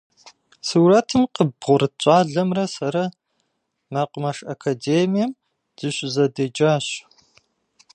Сурэтым 0.67 1.23
къыббгъурыт 1.35 1.93
щӏалэмрэ 2.01 2.65
сэрэ 2.73 3.05
мэкъумэш 3.93 4.37
академием 4.53 5.31
дыщызэдеджащ. 5.77 6.87